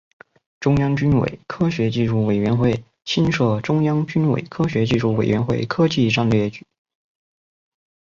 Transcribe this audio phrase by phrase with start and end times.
[0.59, 6.65] 中央军委科学技术委员会新设中央军委科学技术委员会科技战略局。